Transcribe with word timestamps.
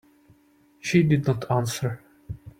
She 0.79 1.03
did 1.03 1.27
not 1.27 1.45
answer. 1.51 2.01